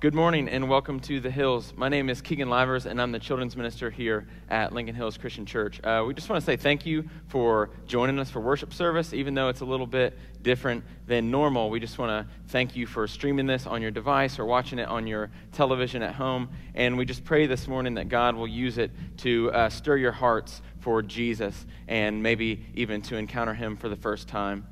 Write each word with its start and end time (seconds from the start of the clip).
Good 0.00 0.14
morning 0.14 0.48
and 0.48 0.68
welcome 0.68 1.00
to 1.00 1.18
the 1.18 1.28
Hills. 1.28 1.72
My 1.76 1.88
name 1.88 2.08
is 2.08 2.22
Keegan 2.22 2.48
Livers 2.48 2.86
and 2.86 3.02
I'm 3.02 3.10
the 3.10 3.18
children's 3.18 3.56
minister 3.56 3.90
here 3.90 4.28
at 4.48 4.72
Lincoln 4.72 4.94
Hills 4.94 5.18
Christian 5.18 5.44
Church. 5.44 5.80
Uh, 5.82 6.04
we 6.06 6.14
just 6.14 6.28
want 6.28 6.40
to 6.40 6.46
say 6.46 6.56
thank 6.56 6.86
you 6.86 7.08
for 7.26 7.70
joining 7.88 8.20
us 8.20 8.30
for 8.30 8.38
worship 8.38 8.72
service, 8.72 9.12
even 9.12 9.34
though 9.34 9.48
it's 9.48 9.60
a 9.60 9.64
little 9.64 9.88
bit 9.88 10.16
different 10.40 10.84
than 11.08 11.32
normal. 11.32 11.68
We 11.68 11.80
just 11.80 11.98
want 11.98 12.10
to 12.10 12.32
thank 12.46 12.76
you 12.76 12.86
for 12.86 13.08
streaming 13.08 13.48
this 13.48 13.66
on 13.66 13.82
your 13.82 13.90
device 13.90 14.38
or 14.38 14.44
watching 14.44 14.78
it 14.78 14.86
on 14.86 15.08
your 15.08 15.32
television 15.50 16.00
at 16.04 16.14
home. 16.14 16.50
And 16.76 16.96
we 16.96 17.04
just 17.04 17.24
pray 17.24 17.46
this 17.46 17.66
morning 17.66 17.94
that 17.94 18.08
God 18.08 18.36
will 18.36 18.46
use 18.46 18.78
it 18.78 18.92
to 19.16 19.50
uh, 19.50 19.68
stir 19.68 19.96
your 19.96 20.12
hearts 20.12 20.62
for 20.78 21.02
Jesus 21.02 21.66
and 21.88 22.22
maybe 22.22 22.64
even 22.74 23.02
to 23.02 23.16
encounter 23.16 23.52
Him 23.52 23.76
for 23.76 23.88
the 23.88 23.96
first 23.96 24.28
time. 24.28 24.64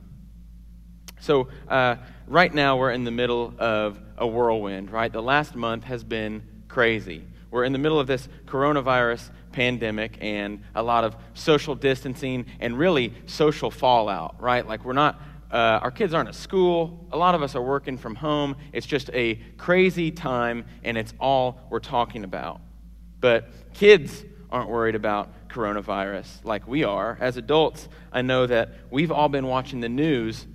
So, 1.19 1.49
uh, 1.67 1.97
right 2.27 2.53
now, 2.53 2.77
we're 2.77 2.91
in 2.91 3.05
the 3.05 3.11
middle 3.11 3.55
of 3.59 4.01
a 4.19 4.27
whirlwind, 4.27 4.91
right? 4.91 5.13
The 5.13 5.23
last 5.23 5.55
month 5.55 5.85
has 5.85 6.05
been 6.05 6.43
crazy. 6.69 7.25
We're 7.51 7.65
in 7.65 7.73
the 7.73 7.79
middle 7.79 8.01
of 8.01 8.07
this 8.07 8.29
coronavirus 8.47 9.31
pandemic 9.53 10.19
and 10.21 10.63
a 10.75 10.83
lot 10.83 11.05
of 11.05 11.17
social 11.35 11.75
distancing 11.75 12.47
and 12.61 12.79
really 12.79 13.15
social 13.27 13.71
fallout, 13.71 14.41
right? 14.41 14.67
Like, 14.67 14.85
we're 14.85 14.93
not, 14.93 15.21
uh, 15.51 15.81
our 15.83 15.91
kids 15.91 16.13
aren't 16.13 16.29
at 16.29 16.35
school. 16.35 17.07
A 17.13 17.17
lot 17.17 17.35
of 17.35 17.43
us 17.43 17.55
are 17.55 17.63
working 17.63 17.97
from 17.97 18.15
home. 18.15 18.57
It's 18.73 18.87
just 18.87 19.11
a 19.15 19.37
crazy 19.57 20.11
time, 20.11 20.67
and 20.85 20.99
it's 20.99 21.15
all 21.21 21.61
we're 21.71 21.81
talking 21.81 22.25
about. 22.25 22.61
But 23.21 23.49
kids 23.73 24.25
aren't 24.51 24.69
worried 24.69 24.95
about 24.95 25.49
coronavirus 25.49 26.45
like 26.45 26.69
we 26.69 26.85
are. 26.85 27.17
As 27.21 27.37
adults, 27.37 27.89
I 28.13 28.23
know 28.23 28.47
that 28.47 28.71
we've 28.91 29.11
all 29.11 29.29
been 29.29 29.47
watching 29.47 29.81
the 29.81 29.89
news 29.89 30.47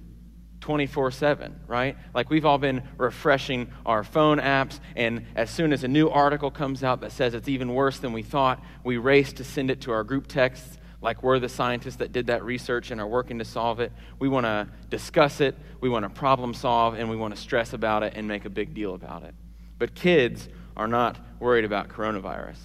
24 0.62 1.12
7, 1.12 1.60
right? 1.68 1.98
Like 2.14 2.30
we've 2.30 2.46
all 2.46 2.58
been 2.58 2.84
refreshing 2.98 3.72
our 3.86 4.04
phone 4.04 4.38
apps, 4.38 4.80
and 4.96 5.26
as 5.36 5.50
soon 5.50 5.74
as 5.74 5.84
a 5.84 5.88
new 5.88 6.10
article 6.10 6.52
comes 6.52 6.84
out 6.84 7.02
that 7.02 7.12
says 7.12 7.34
it's 7.34 7.50
even 7.50 7.74
worse 7.74 8.00
than 8.00 8.14
we 8.14 8.22
thought, 8.22 8.64
we 8.84 8.98
race 8.98 9.34
to 9.34 9.44
send 9.44 9.70
it 9.70 9.82
to 9.82 9.92
our 9.92 10.04
group 10.04 10.28
texts 10.28 10.78
like 11.02 11.24
we're 11.24 11.40
the 11.40 11.50
scientists 11.50 11.96
that 11.96 12.12
did 12.12 12.28
that 12.28 12.44
research 12.44 12.92
and 12.92 13.02
are 13.02 13.08
working 13.08 13.40
to 13.40 13.46
solve 13.46 13.80
it. 13.80 13.92
We 14.20 14.30
want 14.30 14.46
to 14.46 14.68
discuss 14.90 15.42
it, 15.42 15.58
we 15.82 15.90
want 15.90 16.04
to 16.04 16.10
problem 16.10 16.54
solve, 16.54 16.94
and 16.94 17.10
we 17.10 17.16
want 17.16 17.36
to 17.36 17.42
stress 17.42 17.74
about 17.74 18.04
it 18.04 18.14
and 18.16 18.28
make 18.28 18.46
a 18.46 18.50
big 18.50 18.74
deal 18.74 18.94
about 18.94 19.24
it. 19.24 19.34
But 19.80 19.96
kids 19.96 20.48
are 20.78 20.88
not 20.88 21.18
worried 21.40 21.66
about 21.66 21.90
coronavirus. 21.90 22.58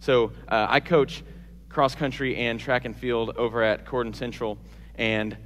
So 0.00 0.32
uh, 0.48 0.66
I 0.68 0.80
coach 0.80 1.22
cross 1.68 1.94
country 1.94 2.36
and 2.36 2.58
track 2.58 2.84
and 2.84 2.96
field 2.96 3.36
over 3.36 3.62
at 3.62 3.86
Corydon 3.86 4.14
Central, 4.14 4.58
and 4.96 5.36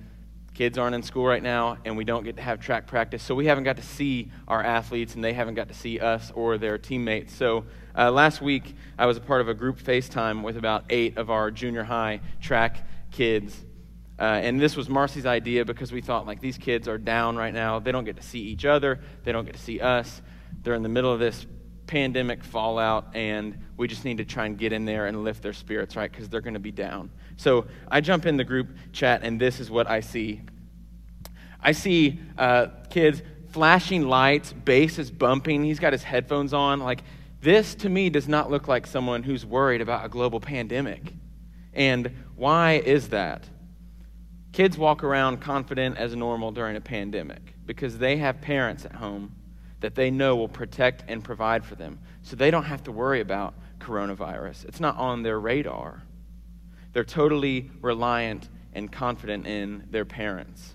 kids 0.59 0.77
aren't 0.77 0.92
in 0.92 1.05
school 1.05 1.25
right 1.25 1.45
now 1.45 1.78
and 1.84 1.97
we 1.97 2.03
don't 2.03 2.25
get 2.25 2.34
to 2.34 2.42
have 2.42 2.59
track 2.59 2.84
practice. 2.89 3.23
So 3.23 3.33
we 3.33 3.47
haven't 3.47 3.62
got 3.62 3.77
to 3.77 3.83
see 3.83 4.33
our 4.48 4.61
athletes 4.61 5.14
and 5.14 5.23
they 5.23 5.33
haven't 5.33 5.55
got 5.55 5.69
to 5.69 5.74
see 5.74 6.01
us 6.01 6.33
or 6.35 6.58
their 6.58 6.77
teammates. 6.79 7.33
So 7.33 7.64
uh, 7.96 8.11
last 8.11 8.42
week 8.42 8.74
i 8.98 9.07
was 9.07 9.17
a 9.17 9.20
part 9.20 9.41
of 9.41 9.48
a 9.48 9.55
group 9.55 9.79
facetime 9.79 10.42
with 10.42 10.57
about 10.57 10.86
eight 10.91 11.17
of 11.17 11.30
our 11.30 11.52
junior 11.52 11.85
high 11.85 12.23
track 12.41 12.85
kids. 13.13 13.57
Uh, 14.18 14.24
and 14.24 14.61
this 14.61 14.74
was 14.74 14.89
marcy's 14.89 15.27
idea 15.27 15.64
because 15.64 15.92
we 15.92 16.01
thought 16.01 16.27
like 16.27 16.41
these 16.41 16.58
kids 16.58 16.89
are 16.89 16.98
down 16.98 17.36
right 17.36 17.55
now. 17.55 17.79
They 17.79 17.92
don't 17.92 18.05
get 18.05 18.17
to 18.17 18.24
see 18.24 18.41
each 18.41 18.64
other. 18.64 18.98
They 19.23 19.30
don't 19.30 19.45
get 19.45 19.55
to 19.55 19.63
see 19.63 19.79
us. 19.79 20.23
They're 20.64 20.74
in 20.74 20.83
the 20.83 20.89
middle 20.89 21.13
of 21.13 21.20
this 21.20 21.47
pandemic 21.86 22.42
fallout 22.42 23.14
and 23.14 23.57
we 23.77 23.86
just 23.86 24.05
need 24.05 24.18
to 24.18 24.24
try 24.24 24.47
and 24.47 24.58
get 24.58 24.73
in 24.73 24.86
there 24.86 25.07
and 25.07 25.23
lift 25.23 25.41
their 25.41 25.52
spirits 25.52 25.95
right 25.95 26.11
because 26.11 26.29
they're 26.29 26.41
going 26.41 26.55
to 26.55 26.61
be 26.61 26.73
down 26.73 27.11
so 27.38 27.66
I 27.88 28.02
jump 28.02 28.26
in 28.26 28.36
the 28.36 28.44
group 28.44 28.68
chat, 28.92 29.22
and 29.22 29.40
this 29.40 29.60
is 29.60 29.70
what 29.70 29.88
I 29.88 30.00
see. 30.00 30.42
I 31.62 31.72
see 31.72 32.20
uh, 32.36 32.66
kids 32.90 33.22
flashing 33.50 34.08
lights, 34.08 34.52
bass 34.52 34.98
is 34.98 35.10
bumping, 35.10 35.64
he's 35.64 35.78
got 35.78 35.92
his 35.92 36.02
headphones 36.02 36.52
on. 36.52 36.80
Like, 36.80 37.02
this 37.40 37.76
to 37.76 37.88
me 37.88 38.10
does 38.10 38.28
not 38.28 38.50
look 38.50 38.66
like 38.66 38.86
someone 38.86 39.22
who's 39.22 39.46
worried 39.46 39.80
about 39.80 40.04
a 40.04 40.08
global 40.08 40.40
pandemic. 40.40 41.14
And 41.72 42.12
why 42.34 42.82
is 42.84 43.08
that? 43.10 43.48
Kids 44.52 44.76
walk 44.76 45.05
around 45.05 45.40
confident 45.40 45.96
as 45.96 46.16
normal 46.16 46.50
during 46.50 46.76
a 46.76 46.80
pandemic 46.80 47.55
because 47.64 47.98
they 47.98 48.16
have 48.16 48.40
parents 48.40 48.84
at 48.84 48.92
home 48.92 49.32
that 49.78 49.94
they 49.94 50.10
know 50.10 50.34
will 50.34 50.48
protect 50.48 51.05
and 51.06 51.22
provide 51.22 51.64
for 51.64 51.76
them. 51.76 52.00
So 52.22 52.34
they 52.34 52.50
don't 52.50 52.64
have 52.64 52.82
to 52.84 52.92
worry 52.92 53.20
about 53.20 53.55
coronavirus. 53.78 54.64
It's 54.64 54.80
not 54.80 54.96
on 54.96 55.22
their 55.22 55.38
radar. 55.38 56.02
They're 56.92 57.04
totally 57.04 57.70
reliant 57.80 58.48
and 58.72 58.90
confident 58.90 59.46
in 59.46 59.84
their 59.90 60.04
parents. 60.04 60.74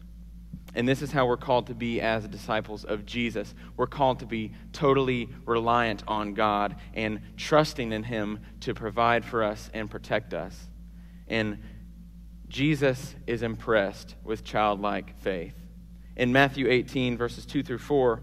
And 0.75 0.87
this 0.87 1.01
is 1.01 1.11
how 1.11 1.27
we're 1.27 1.37
called 1.37 1.67
to 1.67 1.75
be 1.75 2.01
as 2.01 2.27
disciples 2.27 2.83
of 2.83 3.05
Jesus. 3.05 3.53
We're 3.77 3.87
called 3.87 4.19
to 4.19 4.25
be 4.25 4.53
totally 4.71 5.29
reliant 5.45 6.03
on 6.07 6.33
God 6.33 6.75
and 6.95 7.21
trusting 7.37 7.91
in 7.91 8.03
Him 8.03 8.39
to 8.61 8.73
provide 8.73 9.23
for 9.23 9.43
us 9.43 9.69
and 9.73 9.89
protect 9.89 10.33
us. 10.33 10.67
And 11.27 11.59
Jesus 12.47 13.15
is 13.27 13.43
impressed 13.43 14.15
with 14.23 14.43
childlike 14.43 15.17
faith. 15.19 15.55
In 16.15 16.31
Matthew 16.31 16.69
18, 16.69 17.17
verses 17.17 17.45
2 17.45 17.63
through 17.63 17.79
4, 17.79 18.21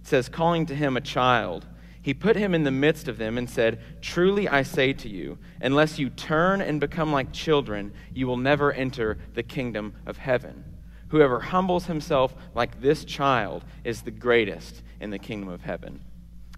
it 0.00 0.06
says, 0.06 0.28
Calling 0.28 0.66
to 0.66 0.74
him 0.74 0.96
a 0.96 1.00
child, 1.00 1.66
he 2.02 2.12
put 2.12 2.36
him 2.36 2.52
in 2.52 2.64
the 2.64 2.70
midst 2.72 3.06
of 3.06 3.16
them 3.16 3.38
and 3.38 3.48
said, 3.48 3.80
Truly 4.02 4.48
I 4.48 4.62
say 4.62 4.92
to 4.92 5.08
you, 5.08 5.38
unless 5.60 6.00
you 6.00 6.10
turn 6.10 6.60
and 6.60 6.80
become 6.80 7.12
like 7.12 7.32
children, 7.32 7.92
you 8.12 8.26
will 8.26 8.36
never 8.36 8.72
enter 8.72 9.18
the 9.34 9.44
kingdom 9.44 9.94
of 10.04 10.18
heaven. 10.18 10.64
Whoever 11.08 11.38
humbles 11.38 11.86
himself 11.86 12.34
like 12.54 12.80
this 12.80 13.04
child 13.04 13.64
is 13.84 14.02
the 14.02 14.10
greatest 14.10 14.82
in 15.00 15.10
the 15.10 15.18
kingdom 15.18 15.48
of 15.48 15.62
heaven. 15.62 16.00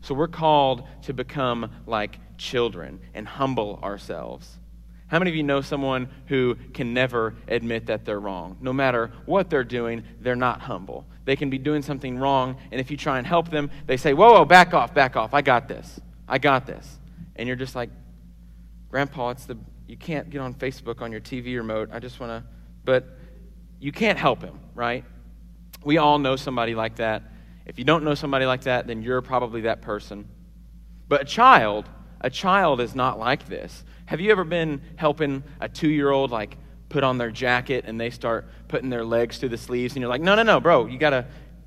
So 0.01 0.15
we're 0.15 0.29
called 0.29 0.87
to 1.03 1.13
become 1.13 1.71
like 1.87 2.19
children 2.39 3.01
and 3.13 3.29
humble 3.29 3.81
ourselves. 3.83 4.59
How 5.09 5.19
many 5.19 5.31
of 5.31 5.37
you 5.37 5.43
know 5.43 5.61
someone 5.61 6.09
who 6.27 6.57
can 6.73 6.95
never 6.95 7.35
admit 7.49 7.87
that 7.87 8.05
they're 8.05 8.21
wrong? 8.21 8.57
No 8.61 8.73
matter 8.73 9.13
what 9.27 9.51
they're 9.51 9.63
doing, 9.63 10.05
they're 10.21 10.37
not 10.37 10.61
humble. 10.61 11.07
They 11.25 11.37
can 11.37 11.51
be 11.51 11.59
doing 11.59 11.83
something 11.83 12.19
wrong, 12.19 12.57
and 12.71 12.81
if 12.81 12.91
you 12.91 12.97
try 12.97 13.19
and 13.19 13.27
help 13.27 13.49
them, 13.49 13.71
they 13.87 13.97
say, 13.97 14.13
Whoa, 14.13 14.33
whoa, 14.33 14.45
back 14.45 14.75
off, 14.75 14.93
back 14.95 15.17
off. 15.17 15.33
I 15.33 15.43
got 15.43 15.69
this. 15.69 16.01
I 16.29 16.39
got 16.39 16.67
this. 16.67 16.99
And 17.37 17.47
you're 17.47 17.57
just 17.57 17.75
like, 17.75 17.91
Grandpa, 18.91 19.31
it's 19.31 19.47
the 19.47 19.57
you 19.87 19.97
can't 19.97 20.31
get 20.31 20.41
on 20.41 20.55
Facebook 20.55 21.03
on 21.03 21.13
your 21.13 21.21
TV 21.21 21.57
remote. 21.57 21.91
I 21.93 21.99
just 21.99 22.19
want 22.19 22.31
to, 22.31 22.49
but 22.85 23.07
you 23.79 23.93
can't 23.93 24.19
help 24.19 24.43
him, 24.43 24.59
right? 24.75 25.05
We 25.85 25.99
all 25.99 26.19
know 26.19 26.37
somebody 26.37 26.75
like 26.75 26.97
that. 26.97 27.23
If 27.67 27.79
you 27.79 27.85
don't 27.85 28.05
know 28.05 28.15
somebody 28.15 28.47
like 28.47 28.63
that, 28.63 28.87
then 28.87 29.03
you're 29.03 29.21
probably 29.21 29.63
that 29.63 29.83
person. 29.83 30.29
But 31.09 31.23
a 31.23 31.25
child, 31.25 31.89
a 32.21 32.31
child 32.31 32.81
is 32.81 32.95
not 32.95 33.19
like 33.19 33.47
this. 33.47 33.85
Have 34.07 34.21
you 34.21 34.31
ever 34.31 34.45
been 34.45 34.81
helping 34.97 35.43
a 35.61 35.69
two 35.69 35.89
year 35.89 36.11
old, 36.11 36.31
like, 36.31 36.57
put 36.95 37.03
on 37.03 37.19
their 37.19 37.33
jacket 37.33 37.85
and 37.89 38.01
they 38.01 38.09
start 38.09 38.47
putting 38.69 38.89
their 38.89 39.05
legs 39.05 39.39
through 39.39 39.49
the 39.49 39.59
sleeves? 39.59 39.95
And 39.95 40.01
you're 40.01 40.09
like, 40.09 40.21
no, 40.21 40.37
no, 40.37 40.45
no, 40.45 40.61
bro, 40.61 40.87
you 40.87 40.97
got 40.97 41.11
to, 41.11 41.27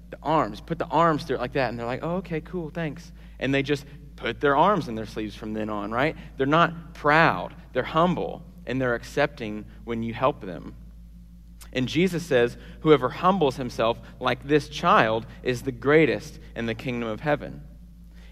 the 0.09 0.17
arms, 0.23 0.61
put 0.61 0.79
the 0.79 0.85
arms 0.85 1.25
through 1.25 1.35
it 1.35 1.41
like 1.41 1.51
that. 1.51 1.69
And 1.69 1.77
they're 1.77 1.85
like, 1.85 1.99
oh, 2.01 2.15
okay, 2.17 2.39
cool, 2.39 2.69
thanks. 2.69 3.11
And 3.37 3.53
they 3.53 3.61
just 3.61 3.85
put 4.15 4.39
their 4.39 4.55
arms 4.55 4.87
in 4.87 4.95
their 4.95 5.05
sleeves 5.05 5.35
from 5.35 5.53
then 5.53 5.69
on, 5.69 5.91
right? 5.91 6.15
They're 6.37 6.47
not 6.47 6.93
proud, 6.93 7.53
they're 7.73 7.83
humble, 7.83 8.41
and 8.65 8.81
they're 8.81 8.95
accepting 8.95 9.65
when 9.83 10.01
you 10.01 10.13
help 10.13 10.39
them. 10.39 10.73
And 11.73 11.89
Jesus 11.89 12.25
says, 12.25 12.55
Whoever 12.79 13.09
humbles 13.09 13.57
himself 13.57 13.99
like 14.21 14.47
this 14.47 14.69
child 14.69 15.25
is 15.43 15.63
the 15.63 15.73
greatest 15.73 16.39
in 16.55 16.67
the 16.67 16.73
kingdom 16.73 17.09
of 17.09 17.19
heaven. 17.19 17.63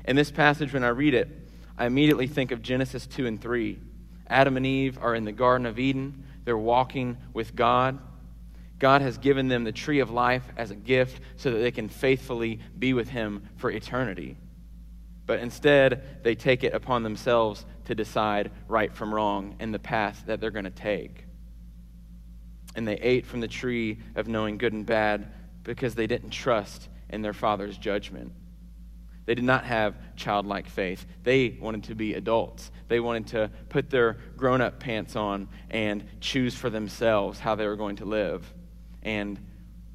In 0.06 0.16
this 0.16 0.32
passage, 0.32 0.72
when 0.72 0.86
I 0.86 0.90
read 0.90 1.14
it, 1.14 1.28
I 1.78 1.88
immediately 1.88 2.28
think 2.28 2.52
of 2.52 2.62
Genesis 2.62 3.06
2 3.06 3.28
and 3.28 3.42
3. 3.42 3.80
Adam 4.28 4.58
and 4.58 4.66
Eve 4.66 4.98
are 5.02 5.14
in 5.14 5.26
the 5.26 5.32
Garden 5.32 5.68
of 5.68 5.78
Eden, 5.78 6.24
they're 6.46 6.58
walking 6.58 7.18
with 7.34 7.56
God. 7.56 8.00
God 8.80 9.02
has 9.02 9.18
given 9.18 9.48
them 9.48 9.64
the 9.64 9.72
tree 9.72 10.00
of 10.00 10.12
life 10.12 10.46
as 10.58 10.72
a 10.72 10.76
gift 10.76 11.22
so 11.38 11.52
that 11.52 11.58
they 11.58 11.72
can 11.72 11.90
faithfully 11.90 12.60
be 12.78 12.94
with 12.94 13.10
Him 13.10 13.50
for 13.58 13.72
eternity. 13.72 14.38
But 15.26 15.40
instead, 15.40 16.24
they 16.24 16.36
take 16.36 16.64
it 16.64 16.74
upon 16.74 17.04
themselves 17.04 17.66
to 17.86 17.96
decide 17.96 18.52
right 18.68 18.94
from 18.94 19.14
wrong 19.14 19.56
and 19.60 19.74
the 19.74 19.80
path 19.80 20.24
that 20.28 20.40
they're 20.40 20.52
going 20.52 20.66
to 20.66 20.72
take. 20.72 21.26
And 22.76 22.88
they 22.88 22.96
ate 22.96 23.26
from 23.26 23.40
the 23.40 23.48
tree 23.48 24.00
of 24.16 24.28
knowing 24.28 24.58
good 24.58 24.74
and 24.74 24.86
bad 24.86 25.32
because 25.64 25.96
they 25.96 26.08
didn't 26.08 26.30
trust 26.30 26.90
in 27.10 27.22
their 27.22 27.34
father's 27.34 27.78
judgment. 27.78 28.34
They 29.26 29.36
did 29.36 29.44
not 29.44 29.66
have 29.66 29.96
childlike 30.16 30.68
faith. 30.68 31.06
They 31.24 31.58
wanted 31.60 31.86
to 31.86 31.96
be 31.96 32.14
adults. 32.14 32.72
They 32.88 33.00
wanted 33.00 33.28
to 33.28 33.52
put 33.70 33.90
their 33.90 34.18
grown 34.38 34.62
up 34.62 34.80
pants 34.80 35.16
on 35.16 35.48
and 35.70 36.04
choose 36.22 36.56
for 36.56 36.70
themselves 36.70 37.40
how 37.40 37.56
they 37.56 37.66
were 37.66 37.76
going 37.76 37.96
to 37.98 38.06
live. 38.06 38.54
And 39.02 39.40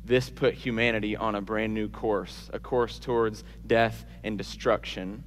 this 0.04 0.28
put 0.30 0.54
humanity 0.54 1.16
on 1.16 1.34
a 1.36 1.40
brand 1.40 1.74
new 1.74 1.88
course, 1.88 2.50
a 2.52 2.58
course 2.58 2.98
towards 2.98 3.44
death 3.66 4.04
and 4.24 4.36
destruction. 4.36 5.22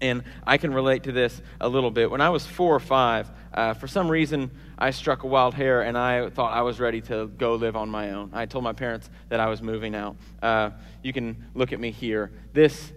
And 0.00 0.24
I 0.46 0.58
can 0.58 0.74
relate 0.74 1.04
to 1.04 1.12
this 1.12 1.40
a 1.58 1.68
little 1.68 1.90
bit. 1.90 2.10
When 2.10 2.20
I 2.20 2.28
was 2.28 2.44
four 2.44 2.74
or 2.74 2.80
five, 2.80 3.30
uh, 3.54 3.72
for 3.72 3.86
some 3.86 4.08
reason, 4.08 4.50
I 4.76 4.90
struck 4.90 5.22
a 5.22 5.26
wild 5.26 5.54
hair 5.54 5.80
and 5.80 5.96
I 5.96 6.28
thought 6.28 6.52
I 6.52 6.60
was 6.60 6.78
ready 6.78 7.00
to 7.02 7.28
go 7.28 7.54
live 7.54 7.76
on 7.76 7.88
my 7.88 8.10
own. 8.10 8.30
I 8.34 8.44
told 8.44 8.62
my 8.62 8.74
parents 8.74 9.08
that 9.30 9.40
I 9.40 9.46
was 9.46 9.62
moving 9.62 9.94
out. 9.94 10.16
Uh, 10.42 10.70
you 11.02 11.14
can 11.14 11.46
look 11.54 11.72
at 11.72 11.80
me 11.80 11.90
here. 11.90 12.30
This 12.52 12.92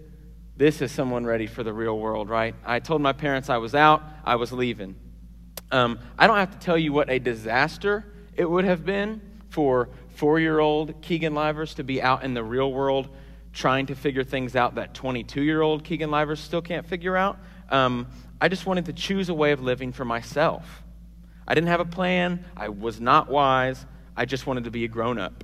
this 0.60 0.82
is 0.82 0.92
someone 0.92 1.24
ready 1.24 1.46
for 1.46 1.62
the 1.62 1.72
real 1.72 1.98
world, 1.98 2.28
right? 2.28 2.54
I 2.66 2.80
told 2.80 3.00
my 3.00 3.14
parents 3.14 3.48
I 3.48 3.56
was 3.56 3.74
out, 3.74 4.02
I 4.26 4.36
was 4.36 4.52
leaving. 4.52 4.94
Um, 5.70 5.98
I 6.18 6.26
don't 6.26 6.36
have 6.36 6.50
to 6.50 6.58
tell 6.58 6.76
you 6.76 6.92
what 6.92 7.08
a 7.08 7.18
disaster 7.18 8.04
it 8.34 8.44
would 8.44 8.66
have 8.66 8.84
been 8.84 9.22
for 9.48 9.88
four 10.16 10.38
year 10.38 10.58
old 10.58 11.00
Keegan 11.00 11.34
Livers 11.34 11.72
to 11.76 11.82
be 11.82 12.02
out 12.02 12.24
in 12.24 12.34
the 12.34 12.44
real 12.44 12.70
world 12.70 13.08
trying 13.54 13.86
to 13.86 13.94
figure 13.94 14.22
things 14.22 14.54
out 14.54 14.74
that 14.74 14.92
22 14.92 15.40
year 15.40 15.62
old 15.62 15.82
Keegan 15.82 16.10
Livers 16.10 16.40
still 16.40 16.60
can't 16.60 16.86
figure 16.86 17.16
out. 17.16 17.38
Um, 17.70 18.08
I 18.38 18.48
just 18.48 18.66
wanted 18.66 18.84
to 18.84 18.92
choose 18.92 19.30
a 19.30 19.34
way 19.34 19.52
of 19.52 19.62
living 19.62 19.92
for 19.92 20.04
myself. 20.04 20.82
I 21.48 21.54
didn't 21.54 21.68
have 21.68 21.80
a 21.80 21.86
plan, 21.86 22.44
I 22.54 22.68
was 22.68 23.00
not 23.00 23.30
wise, 23.30 23.86
I 24.14 24.26
just 24.26 24.46
wanted 24.46 24.64
to 24.64 24.70
be 24.70 24.84
a 24.84 24.88
grown 24.88 25.18
up. 25.18 25.42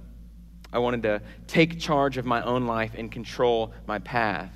I 0.74 0.78
wanted 0.78 1.04
to 1.04 1.22
take 1.46 1.80
charge 1.80 2.18
of 2.18 2.26
my 2.26 2.42
own 2.42 2.66
life 2.66 2.92
and 2.98 3.10
control 3.10 3.72
my 3.86 3.98
path. 3.98 4.52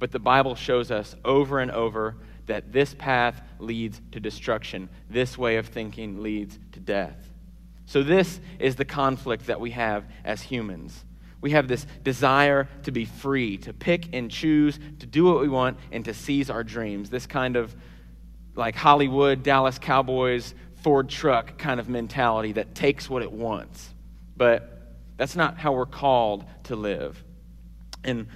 But 0.00 0.10
the 0.10 0.18
Bible 0.18 0.56
shows 0.56 0.90
us 0.90 1.14
over 1.24 1.60
and 1.60 1.70
over 1.70 2.16
that 2.46 2.72
this 2.72 2.94
path 2.94 3.40
leads 3.60 4.00
to 4.10 4.18
destruction. 4.18 4.88
This 5.08 5.38
way 5.38 5.58
of 5.58 5.68
thinking 5.68 6.20
leads 6.22 6.58
to 6.72 6.80
death. 6.80 7.30
So, 7.86 8.02
this 8.02 8.40
is 8.58 8.76
the 8.76 8.84
conflict 8.84 9.46
that 9.46 9.60
we 9.60 9.70
have 9.72 10.04
as 10.24 10.42
humans. 10.42 11.04
We 11.40 11.52
have 11.52 11.68
this 11.68 11.86
desire 12.02 12.68
to 12.84 12.92
be 12.92 13.04
free, 13.04 13.58
to 13.58 13.72
pick 13.72 14.08
and 14.12 14.30
choose, 14.30 14.78
to 14.98 15.06
do 15.06 15.24
what 15.24 15.40
we 15.40 15.48
want, 15.48 15.78
and 15.92 16.04
to 16.04 16.14
seize 16.14 16.50
our 16.50 16.64
dreams. 16.64 17.10
This 17.10 17.26
kind 17.26 17.56
of 17.56 17.74
like 18.54 18.74
Hollywood, 18.74 19.42
Dallas 19.42 19.78
Cowboys, 19.78 20.54
Ford 20.82 21.08
truck 21.08 21.58
kind 21.58 21.78
of 21.78 21.88
mentality 21.88 22.52
that 22.52 22.74
takes 22.74 23.08
what 23.08 23.22
it 23.22 23.32
wants. 23.32 23.92
But 24.36 24.96
that's 25.16 25.36
not 25.36 25.58
how 25.58 25.72
we're 25.72 25.86
called 25.86 26.44
to 26.64 26.76
live. 26.76 27.22
And 28.02 28.28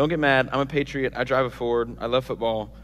don't 0.00 0.08
get 0.08 0.18
mad. 0.18 0.48
I'm 0.50 0.60
a 0.60 0.66
patriot. 0.66 1.12
I 1.14 1.24
drive 1.24 1.44
a 1.44 1.50
Ford. 1.50 1.98
I 2.00 2.06
love 2.06 2.24
football. 2.24 2.74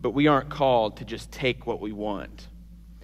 But 0.00 0.10
we 0.10 0.28
aren't 0.28 0.50
called 0.50 0.98
to 0.98 1.04
just 1.04 1.32
take 1.32 1.66
what 1.66 1.80
we 1.80 1.90
want. 1.90 2.46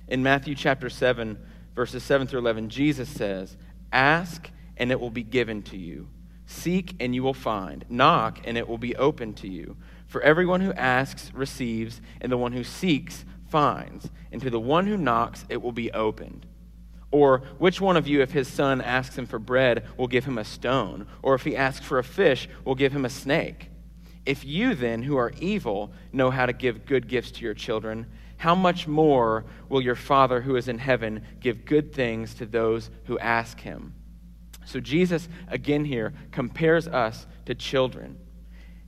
In 0.07 0.23
Matthew 0.23 0.55
chapter 0.55 0.89
7, 0.89 1.37
verses 1.75 2.05
7 2.05 2.29
through 2.29 2.39
11, 2.39 2.69
Jesus 2.69 3.09
says, 3.09 3.57
Ask 3.93 4.51
and 4.77 4.93
it 4.93 5.01
will 5.01 5.11
be 5.11 5.25
given 5.25 5.65
to 5.65 5.77
you. 5.77 6.09
Seek 6.47 6.95
and 7.01 7.13
you 7.13 7.25
will 7.25 7.35
find. 7.35 7.85
Knock 7.89 8.39
and 8.45 8.57
it 8.57 8.69
will 8.69 8.79
be 8.79 8.95
open 8.95 9.35
to 9.35 9.49
you. 9.49 9.77
For 10.07 10.21
everyone 10.21 10.61
who 10.61 10.73
asks 10.75 11.35
receives, 11.35 12.01
and 12.21 12.31
the 12.31 12.37
one 12.37 12.53
who 12.53 12.63
seeks 12.63 13.25
finds. 13.49 14.09
And 14.31 14.41
to 14.43 14.49
the 14.49 14.61
one 14.61 14.87
who 14.87 14.97
knocks 14.97 15.45
it 15.49 15.61
will 15.61 15.73
be 15.73 15.91
opened. 15.91 16.47
Or 17.11 17.39
which 17.59 17.81
one 17.81 17.97
of 17.97 18.07
you, 18.07 18.21
if 18.21 18.33
his 18.33 18.49
son 18.49 18.81
asks 18.81 19.17
him 19.17 19.27
for 19.27 19.39
bread, 19.39 19.87
will 19.97 20.09
give 20.09 20.25
him 20.25 20.39
a 20.39 20.45
stone? 20.45 21.07
Or 21.23 21.35
if 21.35 21.45
he 21.45 21.57
asks 21.57 21.87
for 21.87 21.99
a 21.99 22.05
fish, 22.05 22.49
will 22.65 22.75
give 22.75 22.93
him 22.93 23.05
a 23.05 23.11
snake? 23.11 23.71
If 24.25 24.45
you 24.45 24.75
then, 24.75 25.03
who 25.03 25.17
are 25.17 25.33
evil, 25.39 25.93
know 26.13 26.31
how 26.31 26.47
to 26.47 26.53
give 26.53 26.85
good 26.85 27.07
gifts 27.07 27.31
to 27.33 27.45
your 27.45 27.55
children, 27.55 28.07
how 28.39 28.55
much 28.55 28.87
more 28.87 29.45
will 29.69 29.81
your 29.81 29.95
Father 29.95 30.41
who 30.41 30.57
is 30.57 30.69
in 30.69 30.79
heaven 30.79 31.23
give 31.41 31.65
good 31.65 31.95
things 31.95 32.35
to 32.35 32.47
those 32.47 32.91
who 33.05 33.19
ask 33.19 33.61
him? 33.61 33.95
So 34.65 34.81
Jesus, 34.81 35.29
again 35.49 35.85
here, 35.85 36.13
compares 36.33 36.89
us 36.89 37.27
to 37.47 37.55
children. 37.55 38.19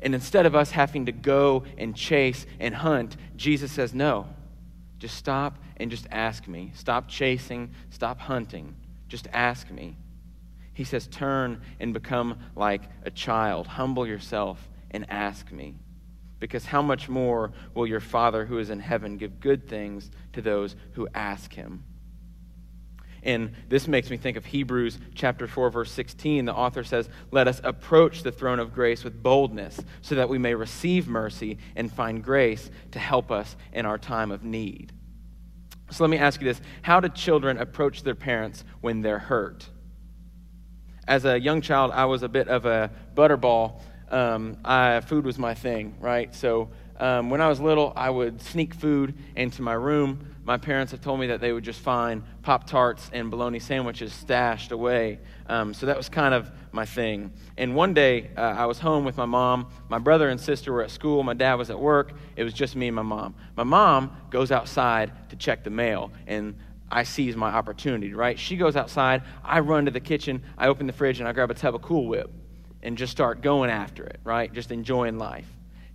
And 0.00 0.14
instead 0.14 0.44
of 0.44 0.54
us 0.54 0.72
having 0.72 1.06
to 1.06 1.12
go 1.12 1.64
and 1.76 1.94
chase 1.94 2.46
and 2.58 2.74
hunt, 2.74 3.16
Jesus 3.36 3.72
says, 3.72 3.94
No, 3.94 4.26
just 4.98 5.16
stop 5.16 5.58
and 5.76 5.90
just 5.90 6.06
ask 6.10 6.48
me. 6.48 6.72
Stop 6.74 7.08
chasing, 7.08 7.70
stop 7.90 8.18
hunting. 8.18 8.74
Just 9.08 9.28
ask 9.32 9.70
me. 9.70 9.96
He 10.74 10.84
says, 10.84 11.06
Turn 11.06 11.60
and 11.80 11.94
become 11.94 12.38
like 12.54 12.82
a 13.04 13.10
child. 13.10 13.66
Humble 13.66 14.06
yourself 14.06 14.68
and 14.90 15.08
ask 15.10 15.50
me. 15.50 15.76
Because 16.40 16.64
how 16.64 16.82
much 16.82 17.08
more 17.08 17.52
will 17.74 17.86
your 17.86 18.00
Father 18.00 18.46
who 18.46 18.58
is 18.58 18.70
in 18.70 18.78
heaven 18.78 19.16
give 19.16 19.40
good 19.40 19.68
things 19.68 20.10
to 20.34 20.42
those 20.42 20.76
who 20.92 21.08
ask 21.14 21.52
him? 21.52 21.84
And 23.22 23.52
this 23.68 23.88
makes 23.88 24.10
me 24.10 24.16
think 24.16 24.36
of 24.36 24.46
Hebrews 24.46 24.98
chapter 25.14 25.46
4 25.46 25.70
verse 25.70 25.90
16. 25.90 26.44
The 26.44 26.54
author 26.54 26.84
says, 26.84 27.08
"Let 27.30 27.48
us 27.48 27.60
approach 27.64 28.22
the 28.22 28.32
throne 28.32 28.58
of 28.58 28.72
grace 28.72 29.04
with 29.04 29.22
boldness, 29.22 29.80
so 30.02 30.14
that 30.14 30.28
we 30.28 30.38
may 30.38 30.54
receive 30.54 31.08
mercy 31.08 31.58
and 31.76 31.92
find 31.92 32.22
grace 32.22 32.70
to 32.92 32.98
help 32.98 33.30
us 33.30 33.56
in 33.72 33.86
our 33.86 33.98
time 33.98 34.30
of 34.30 34.44
need." 34.44 34.92
So 35.90 36.04
let 36.04 36.10
me 36.10 36.18
ask 36.18 36.40
you 36.40 36.46
this, 36.46 36.60
how 36.82 37.00
do 37.00 37.08
children 37.08 37.58
approach 37.58 38.02
their 38.02 38.14
parents 38.14 38.64
when 38.82 39.00
they're 39.00 39.18
hurt? 39.18 39.66
As 41.06 41.24
a 41.24 41.40
young 41.40 41.62
child, 41.62 41.92
I 41.92 42.04
was 42.04 42.22
a 42.22 42.28
bit 42.28 42.48
of 42.48 42.66
a 42.66 42.90
butterball 43.14 43.80
um, 44.10 44.56
I, 44.64 45.00
food 45.00 45.24
was 45.24 45.38
my 45.38 45.54
thing, 45.54 45.96
right? 46.00 46.34
So 46.34 46.70
um, 46.98 47.30
when 47.30 47.40
I 47.40 47.48
was 47.48 47.60
little, 47.60 47.92
I 47.94 48.10
would 48.10 48.42
sneak 48.42 48.74
food 48.74 49.14
into 49.36 49.62
my 49.62 49.74
room. 49.74 50.34
My 50.44 50.56
parents 50.56 50.92
have 50.92 51.00
told 51.00 51.20
me 51.20 51.28
that 51.28 51.40
they 51.40 51.52
would 51.52 51.62
just 51.62 51.80
find 51.80 52.22
Pop 52.42 52.66
Tarts 52.66 53.10
and 53.12 53.30
bologna 53.30 53.60
sandwiches 53.60 54.12
stashed 54.12 54.72
away. 54.72 55.20
Um, 55.46 55.74
so 55.74 55.86
that 55.86 55.96
was 55.96 56.08
kind 56.08 56.34
of 56.34 56.50
my 56.72 56.86
thing. 56.86 57.32
And 57.56 57.74
one 57.76 57.94
day, 57.94 58.30
uh, 58.36 58.40
I 58.40 58.66
was 58.66 58.78
home 58.78 59.04
with 59.04 59.16
my 59.16 59.26
mom. 59.26 59.70
My 59.88 59.98
brother 59.98 60.28
and 60.28 60.40
sister 60.40 60.72
were 60.72 60.82
at 60.82 60.90
school. 60.90 61.22
My 61.22 61.34
dad 61.34 61.54
was 61.54 61.70
at 61.70 61.78
work. 61.78 62.14
It 62.34 62.44
was 62.44 62.52
just 62.52 62.74
me 62.74 62.88
and 62.88 62.96
my 62.96 63.02
mom. 63.02 63.34
My 63.56 63.64
mom 63.64 64.16
goes 64.30 64.50
outside 64.50 65.12
to 65.30 65.36
check 65.36 65.64
the 65.64 65.70
mail, 65.70 66.10
and 66.26 66.56
I 66.90 67.02
seize 67.02 67.36
my 67.36 67.50
opportunity, 67.50 68.14
right? 68.14 68.38
She 68.38 68.56
goes 68.56 68.74
outside. 68.74 69.22
I 69.44 69.60
run 69.60 69.84
to 69.84 69.90
the 69.90 70.00
kitchen. 70.00 70.42
I 70.56 70.68
open 70.68 70.86
the 70.86 70.92
fridge, 70.92 71.20
and 71.20 71.28
I 71.28 71.32
grab 71.32 71.50
a 71.50 71.54
tub 71.54 71.74
of 71.74 71.82
Cool 71.82 72.08
Whip 72.08 72.32
and 72.82 72.96
just 72.96 73.12
start 73.12 73.42
going 73.42 73.70
after 73.70 74.04
it, 74.04 74.20
right? 74.24 74.52
Just 74.52 74.70
enjoying 74.70 75.18
life. 75.18 75.46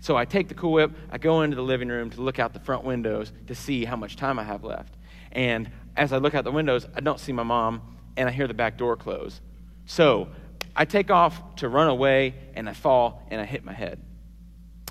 So 0.03 0.17
I 0.17 0.25
take 0.25 0.49
the 0.49 0.53
Cool 0.53 0.73
Whip, 0.73 0.91
I 1.11 1.17
go 1.17 1.43
into 1.43 1.55
the 1.55 1.61
living 1.61 1.87
room 1.87 2.09
to 2.09 2.21
look 2.21 2.37
out 2.37 2.51
the 2.51 2.59
front 2.59 2.83
windows 2.83 3.31
to 3.47 3.55
see 3.55 3.85
how 3.85 3.95
much 3.95 4.17
time 4.17 4.37
I 4.37 4.43
have 4.43 4.65
left. 4.65 4.93
And 5.31 5.71
as 5.95 6.11
I 6.11 6.17
look 6.17 6.35
out 6.35 6.43
the 6.43 6.51
windows, 6.51 6.85
I 6.93 6.99
don't 6.99 7.21
see 7.21 7.31
my 7.31 7.43
mom, 7.43 7.95
and 8.17 8.27
I 8.27 8.33
hear 8.33 8.45
the 8.45 8.53
back 8.53 8.77
door 8.77 8.97
close. 8.97 9.39
So 9.85 10.27
I 10.75 10.83
take 10.83 11.09
off 11.09 11.55
to 11.55 11.69
run 11.69 11.87
away, 11.87 12.35
and 12.53 12.67
I 12.67 12.73
fall, 12.73 13.25
and 13.31 13.39
I 13.39 13.45
hit 13.45 13.63
my 13.63 13.71
head. 13.71 14.01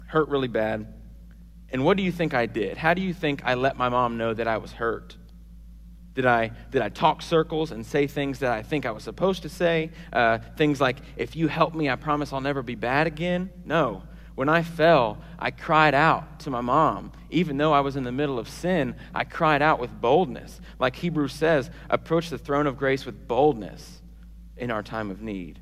Hurt 0.06 0.30
really 0.30 0.48
bad. 0.48 0.94
And 1.68 1.84
what 1.84 1.98
do 1.98 2.02
you 2.02 2.10
think 2.10 2.32
I 2.32 2.46
did? 2.46 2.78
How 2.78 2.94
do 2.94 3.02
you 3.02 3.12
think 3.12 3.42
I 3.44 3.52
let 3.52 3.76
my 3.76 3.90
mom 3.90 4.16
know 4.16 4.32
that 4.32 4.48
I 4.48 4.56
was 4.56 4.72
hurt? 4.72 5.18
Did 6.14 6.24
I, 6.24 6.52
did 6.70 6.80
I 6.80 6.88
talk 6.88 7.20
circles 7.20 7.70
and 7.70 7.84
say 7.84 8.06
things 8.06 8.38
that 8.38 8.50
I 8.50 8.62
think 8.62 8.86
I 8.86 8.92
was 8.92 9.04
supposed 9.04 9.42
to 9.42 9.50
say? 9.50 9.90
Uh, 10.10 10.38
things 10.56 10.80
like, 10.80 10.96
if 11.18 11.36
you 11.36 11.48
help 11.48 11.74
me, 11.74 11.90
I 11.90 11.96
promise 11.96 12.32
I'll 12.32 12.40
never 12.40 12.62
be 12.62 12.76
bad 12.76 13.06
again? 13.06 13.50
No. 13.66 14.04
When 14.34 14.48
I 14.48 14.62
fell, 14.62 15.18
I 15.38 15.50
cried 15.50 15.94
out 15.94 16.40
to 16.40 16.50
my 16.50 16.60
mom. 16.60 17.12
Even 17.30 17.58
though 17.58 17.72
I 17.72 17.80
was 17.80 17.96
in 17.96 18.04
the 18.04 18.12
middle 18.12 18.38
of 18.38 18.48
sin, 18.48 18.94
I 19.14 19.24
cried 19.24 19.62
out 19.62 19.78
with 19.78 20.00
boldness. 20.00 20.60
Like 20.78 20.96
Hebrews 20.96 21.32
says, 21.32 21.70
approach 21.90 22.30
the 22.30 22.38
throne 22.38 22.66
of 22.66 22.78
grace 22.78 23.04
with 23.04 23.28
boldness 23.28 24.00
in 24.56 24.70
our 24.70 24.82
time 24.82 25.10
of 25.10 25.20
need. 25.20 25.58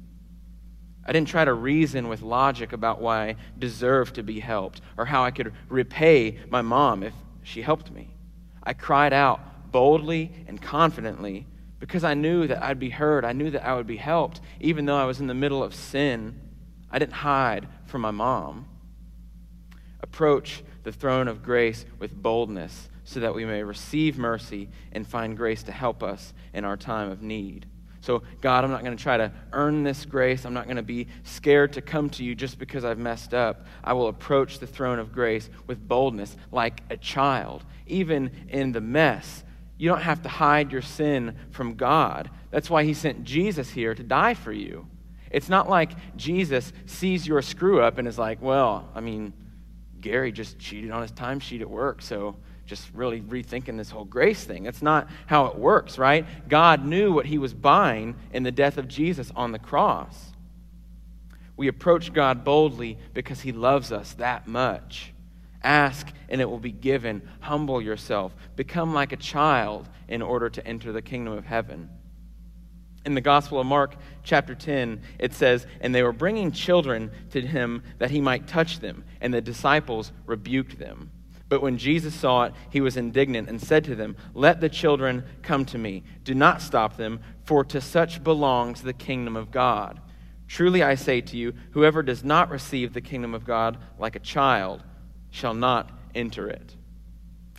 I 1.04 1.12
didn't 1.12 1.28
try 1.28 1.44
to 1.44 1.52
reason 1.52 2.08
with 2.08 2.22
logic 2.22 2.72
about 2.72 3.00
why 3.00 3.28
I 3.28 3.36
deserved 3.58 4.14
to 4.16 4.22
be 4.22 4.38
helped 4.38 4.80
or 4.96 5.06
how 5.06 5.24
I 5.24 5.30
could 5.30 5.52
repay 5.68 6.38
my 6.48 6.62
mom 6.62 7.02
if 7.02 7.14
she 7.42 7.62
helped 7.62 7.90
me. 7.90 8.14
I 8.62 8.74
cried 8.74 9.12
out 9.12 9.72
boldly 9.72 10.30
and 10.46 10.60
confidently 10.60 11.46
because 11.78 12.04
I 12.04 12.14
knew 12.14 12.46
that 12.46 12.62
I'd 12.62 12.78
be 12.78 12.90
heard. 12.90 13.24
I 13.24 13.32
knew 13.32 13.50
that 13.50 13.64
I 13.64 13.74
would 13.74 13.86
be 13.86 13.96
helped. 13.96 14.40
Even 14.60 14.84
though 14.84 14.98
I 14.98 15.06
was 15.06 15.20
in 15.20 15.26
the 15.26 15.34
middle 15.34 15.62
of 15.62 15.74
sin, 15.74 16.38
I 16.90 16.98
didn't 16.98 17.12
hide 17.14 17.68
from 17.86 18.00
my 18.00 18.10
mom. 18.10 18.66
Approach 20.00 20.62
the 20.82 20.92
throne 20.92 21.28
of 21.28 21.42
grace 21.42 21.84
with 21.98 22.14
boldness 22.14 22.88
so 23.04 23.20
that 23.20 23.34
we 23.34 23.44
may 23.44 23.62
receive 23.62 24.18
mercy 24.18 24.68
and 24.92 25.06
find 25.06 25.36
grace 25.36 25.62
to 25.64 25.72
help 25.72 26.02
us 26.02 26.32
in 26.52 26.64
our 26.64 26.76
time 26.76 27.10
of 27.10 27.22
need. 27.22 27.66
So, 28.02 28.22
God, 28.40 28.64
I'm 28.64 28.70
not 28.70 28.82
going 28.82 28.96
to 28.96 29.02
try 29.02 29.18
to 29.18 29.30
earn 29.52 29.82
this 29.82 30.06
grace. 30.06 30.46
I'm 30.46 30.54
not 30.54 30.64
going 30.64 30.76
to 30.76 30.82
be 30.82 31.06
scared 31.22 31.74
to 31.74 31.82
come 31.82 32.08
to 32.10 32.24
you 32.24 32.34
just 32.34 32.58
because 32.58 32.84
I've 32.84 32.98
messed 32.98 33.34
up. 33.34 33.66
I 33.84 33.92
will 33.92 34.08
approach 34.08 34.58
the 34.58 34.66
throne 34.66 34.98
of 34.98 35.12
grace 35.12 35.50
with 35.66 35.86
boldness 35.86 36.34
like 36.50 36.82
a 36.88 36.96
child. 36.96 37.64
Even 37.86 38.30
in 38.48 38.72
the 38.72 38.80
mess, 38.80 39.44
you 39.76 39.88
don't 39.88 40.00
have 40.00 40.22
to 40.22 40.30
hide 40.30 40.72
your 40.72 40.82
sin 40.82 41.36
from 41.50 41.74
God. 41.74 42.30
That's 42.50 42.70
why 42.70 42.84
he 42.84 42.94
sent 42.94 43.24
Jesus 43.24 43.70
here 43.70 43.94
to 43.94 44.02
die 44.02 44.34
for 44.34 44.52
you. 44.52 44.86
It's 45.30 45.48
not 45.48 45.68
like 45.68 45.92
Jesus 46.16 46.72
sees 46.86 47.26
your 47.26 47.40
screw 47.42 47.80
up 47.80 47.98
and 47.98 48.08
is 48.08 48.18
like, 48.18 48.42
well, 48.42 48.88
I 48.94 49.00
mean, 49.00 49.32
Gary 50.00 50.32
just 50.32 50.58
cheated 50.58 50.90
on 50.90 51.02
his 51.02 51.12
timesheet 51.12 51.60
at 51.60 51.70
work, 51.70 52.02
so 52.02 52.36
just 52.66 52.88
really 52.94 53.20
rethinking 53.20 53.76
this 53.76 53.90
whole 53.90 54.04
grace 54.04 54.44
thing. 54.44 54.64
That's 54.64 54.82
not 54.82 55.08
how 55.26 55.46
it 55.46 55.56
works, 55.56 55.98
right? 55.98 56.26
God 56.48 56.84
knew 56.84 57.12
what 57.12 57.26
he 57.26 57.38
was 57.38 57.52
buying 57.52 58.16
in 58.32 58.42
the 58.42 58.52
death 58.52 58.78
of 58.78 58.88
Jesus 58.88 59.32
on 59.34 59.52
the 59.52 59.58
cross. 59.58 60.32
We 61.56 61.68
approach 61.68 62.12
God 62.12 62.44
boldly 62.44 62.96
because 63.12 63.40
he 63.40 63.52
loves 63.52 63.92
us 63.92 64.14
that 64.14 64.46
much. 64.46 65.12
Ask 65.62 66.08
and 66.28 66.40
it 66.40 66.48
will 66.48 66.58
be 66.58 66.72
given. 66.72 67.28
Humble 67.40 67.82
yourself. 67.82 68.34
Become 68.56 68.94
like 68.94 69.12
a 69.12 69.16
child 69.16 69.88
in 70.08 70.22
order 70.22 70.48
to 70.48 70.66
enter 70.66 70.92
the 70.92 71.02
kingdom 71.02 71.34
of 71.34 71.44
heaven. 71.44 71.90
In 73.04 73.14
the 73.14 73.20
Gospel 73.20 73.60
of 73.60 73.66
Mark, 73.66 73.96
chapter 74.22 74.54
10, 74.54 75.00
it 75.18 75.32
says, 75.32 75.66
And 75.80 75.94
they 75.94 76.02
were 76.02 76.12
bringing 76.12 76.52
children 76.52 77.10
to 77.30 77.40
him 77.40 77.82
that 77.98 78.10
he 78.10 78.20
might 78.20 78.46
touch 78.46 78.80
them, 78.80 79.04
and 79.20 79.32
the 79.32 79.40
disciples 79.40 80.12
rebuked 80.26 80.78
them. 80.78 81.10
But 81.48 81.62
when 81.62 81.78
Jesus 81.78 82.14
saw 82.14 82.44
it, 82.44 82.54
he 82.70 82.80
was 82.80 82.96
indignant 82.96 83.48
and 83.48 83.60
said 83.60 83.84
to 83.84 83.94
them, 83.94 84.16
Let 84.34 84.60
the 84.60 84.68
children 84.68 85.24
come 85.42 85.64
to 85.66 85.78
me. 85.78 86.04
Do 86.24 86.34
not 86.34 86.62
stop 86.62 86.96
them, 86.96 87.20
for 87.44 87.64
to 87.64 87.80
such 87.80 88.22
belongs 88.22 88.82
the 88.82 88.92
kingdom 88.92 89.34
of 89.34 89.50
God. 89.50 90.00
Truly 90.46 90.82
I 90.82 90.94
say 90.94 91.20
to 91.22 91.36
you, 91.36 91.54
whoever 91.72 92.02
does 92.02 92.22
not 92.22 92.50
receive 92.50 92.92
the 92.92 93.00
kingdom 93.00 93.34
of 93.34 93.44
God 93.44 93.78
like 93.98 94.14
a 94.14 94.20
child 94.20 94.84
shall 95.30 95.54
not 95.54 95.90
enter 96.14 96.48
it. 96.48 96.76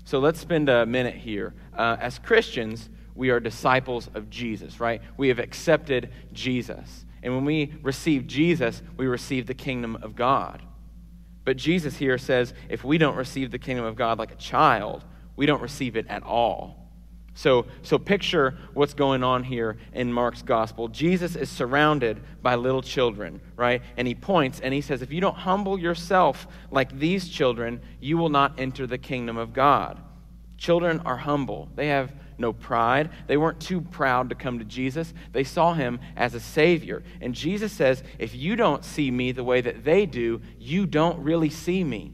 So 0.05 0.19
let's 0.19 0.39
spend 0.39 0.69
a 0.69 0.86
minute 0.86 1.15
here. 1.15 1.53
Uh, 1.74 1.98
as 2.00 2.19
Christians, 2.19 2.89
we 3.15 3.30
are 3.30 3.39
disciples 3.39 4.10
of 4.13 4.30
Jesus, 4.30 4.80
right? 4.80 5.01
We 5.18 5.27
have 5.30 5.39
accepted 5.39 6.12
Jesus. 6.34 7.06
And 7.24 7.36
when 7.36 7.46
we 7.46 7.74
receive 7.82 8.27
Jesus, 8.27 8.82
we 8.98 9.08
receive 9.08 9.48
the 9.48 9.53
kingdom 9.53 9.98
of 10.01 10.15
God. 10.15 10.62
But 11.44 11.58
Jesus 11.58 11.98
here 11.98 12.18
says 12.18 12.53
if 12.70 12.84
we 12.84 12.98
don't 12.98 13.15
receive 13.15 13.51
the 13.51 13.60
kingdom 13.60 13.86
of 13.86 13.96
God 13.96 14.20
like 14.20 14.32
a 14.32 14.36
child, 14.36 15.03
we 15.36 15.46
don't 15.46 15.62
receive 15.62 15.96
it 15.96 16.08
at 16.08 16.24
all. 16.24 16.82
So, 17.34 17.65
so 17.82 17.98
picture 17.98 18.58
what's 18.74 18.94
going 18.94 19.24
on 19.24 19.44
here 19.44 19.77
in 19.94 20.12
Mark's 20.12 20.41
gospel. 20.41 20.89
Jesus 20.89 21.36
is 21.36 21.50
surrounded 21.50 22.22
by 22.41 22.56
little 22.56 22.82
children, 22.82 23.39
right? 23.56 23.82
And 23.96 24.08
he 24.08 24.15
points 24.15 24.60
and 24.60 24.74
he 24.74 24.82
says, 24.82 25.01
If 25.01 25.13
you 25.13 25.22
don't 25.22 25.36
humble 25.36 25.80
yourself 25.80 26.48
like 26.72 27.00
these 27.00 27.30
children, 27.30 27.82
you 28.01 28.18
will 28.18 28.30
not 28.30 28.60
enter 28.60 28.86
the 28.86 28.98
kingdom 28.98 29.38
of 29.38 29.53
God. 29.53 30.01
Children 30.58 31.00
are 31.06 31.18
humble, 31.18 31.70
they 31.75 31.88
have 31.88 32.12
no 32.41 32.51
pride. 32.51 33.10
They 33.27 33.38
weren't 33.38 33.62
too 33.62 33.81
proud 33.81 34.29
to 34.29 34.36
come 34.36 34.60
to 34.60 34.65
Jesus. 34.65 35.13
They 35.31 35.43
saw 35.43 35.74
him 35.74 36.00
as 36.17 36.33
a 36.33 36.39
Savior. 36.39 37.03
And 37.21 37.33
Jesus 37.33 37.71
says, 37.71 38.03
If 38.19 38.36
you 38.36 38.55
don't 38.55 38.83
see 38.83 39.10
me 39.10 39.31
the 39.31 39.43
way 39.43 39.62
that 39.62 39.83
they 39.83 40.05
do, 40.05 40.41
you 40.60 40.86
don't 40.86 41.24
really 41.24 41.50
see 41.50 41.83
me. 41.83 42.13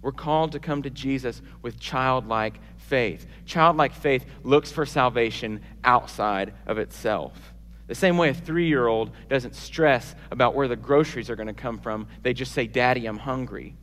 We're 0.00 0.10
called 0.10 0.52
to 0.52 0.58
come 0.58 0.82
to 0.82 0.90
Jesus 0.90 1.40
with 1.62 1.78
childlike 1.78 2.58
faith. 2.76 3.26
Childlike 3.46 3.94
faith 3.94 4.26
looks 4.42 4.72
for 4.72 4.84
salvation 4.84 5.60
outside 5.84 6.54
of 6.66 6.78
itself. 6.78 7.54
The 7.86 7.94
same 7.94 8.16
way 8.16 8.30
a 8.30 8.34
three 8.34 8.66
year 8.66 8.86
old 8.86 9.12
doesn't 9.28 9.54
stress 9.54 10.14
about 10.30 10.54
where 10.54 10.66
the 10.66 10.76
groceries 10.76 11.30
are 11.30 11.36
going 11.36 11.46
to 11.46 11.54
come 11.54 11.78
from, 11.78 12.08
they 12.22 12.32
just 12.32 12.52
say, 12.52 12.66
Daddy, 12.66 13.06
I'm 13.06 13.18
hungry. 13.18 13.76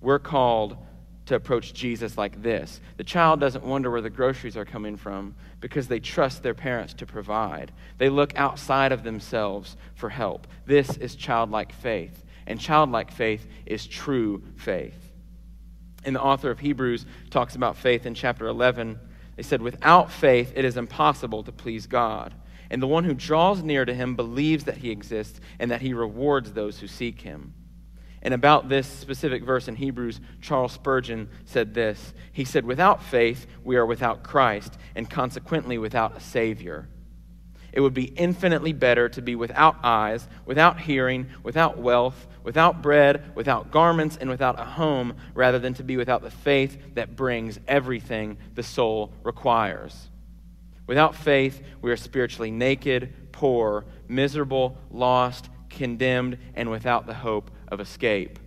We're 0.00 0.18
called 0.18 0.76
to 1.26 1.34
approach 1.34 1.72
Jesus 1.72 2.18
like 2.18 2.42
this. 2.42 2.80
The 2.96 3.04
child 3.04 3.40
doesn't 3.40 3.64
wonder 3.64 3.90
where 3.90 4.00
the 4.00 4.10
groceries 4.10 4.56
are 4.56 4.64
coming 4.64 4.96
from 4.96 5.34
because 5.60 5.88
they 5.88 6.00
trust 6.00 6.42
their 6.42 6.54
parents 6.54 6.94
to 6.94 7.06
provide. 7.06 7.72
They 7.98 8.08
look 8.08 8.36
outside 8.36 8.92
of 8.92 9.04
themselves 9.04 9.76
for 9.94 10.10
help. 10.10 10.46
This 10.66 10.96
is 10.98 11.14
childlike 11.14 11.72
faith, 11.72 12.24
and 12.46 12.60
childlike 12.60 13.10
faith 13.10 13.46
is 13.64 13.86
true 13.86 14.42
faith. 14.56 15.12
And 16.04 16.14
the 16.14 16.22
author 16.22 16.50
of 16.50 16.58
Hebrews 16.58 17.06
talks 17.30 17.56
about 17.56 17.76
faith 17.76 18.04
in 18.04 18.14
chapter 18.14 18.46
11. 18.46 18.98
They 19.36 19.42
said, 19.42 19.62
Without 19.62 20.12
faith, 20.12 20.52
it 20.54 20.64
is 20.64 20.76
impossible 20.76 21.42
to 21.44 21.52
please 21.52 21.86
God. 21.86 22.34
And 22.70 22.82
the 22.82 22.86
one 22.86 23.04
who 23.04 23.14
draws 23.14 23.62
near 23.62 23.84
to 23.84 23.94
him 23.94 24.16
believes 24.16 24.64
that 24.64 24.78
he 24.78 24.90
exists 24.90 25.40
and 25.58 25.70
that 25.70 25.80
he 25.80 25.94
rewards 25.94 26.52
those 26.52 26.78
who 26.78 26.86
seek 26.86 27.20
him. 27.22 27.54
And 28.24 28.32
about 28.32 28.70
this 28.70 28.86
specific 28.86 29.44
verse 29.44 29.68
in 29.68 29.76
Hebrews, 29.76 30.18
Charles 30.40 30.72
Spurgeon 30.72 31.28
said 31.44 31.74
this. 31.74 32.14
He 32.32 32.46
said, 32.46 32.64
Without 32.64 33.02
faith, 33.02 33.46
we 33.62 33.76
are 33.76 33.84
without 33.84 34.22
Christ, 34.22 34.78
and 34.94 35.08
consequently 35.08 35.76
without 35.76 36.16
a 36.16 36.20
Savior. 36.20 36.88
It 37.74 37.80
would 37.80 37.92
be 37.92 38.04
infinitely 38.04 38.72
better 38.72 39.10
to 39.10 39.20
be 39.20 39.34
without 39.34 39.76
eyes, 39.82 40.26
without 40.46 40.80
hearing, 40.80 41.26
without 41.42 41.76
wealth, 41.76 42.26
without 42.42 42.80
bread, 42.80 43.34
without 43.34 43.70
garments, 43.70 44.16
and 44.16 44.30
without 44.30 44.58
a 44.58 44.64
home, 44.64 45.16
rather 45.34 45.58
than 45.58 45.74
to 45.74 45.82
be 45.82 45.98
without 45.98 46.22
the 46.22 46.30
faith 46.30 46.78
that 46.94 47.16
brings 47.16 47.58
everything 47.68 48.38
the 48.54 48.62
soul 48.62 49.12
requires. 49.22 50.08
Without 50.86 51.14
faith, 51.14 51.60
we 51.82 51.90
are 51.90 51.96
spiritually 51.96 52.50
naked, 52.50 53.32
poor, 53.32 53.84
miserable, 54.08 54.78
lost, 54.90 55.50
condemned, 55.68 56.38
and 56.54 56.70
without 56.70 57.06
the 57.06 57.14
hope 57.14 57.50
of 57.68 57.80
escape. 57.80 58.38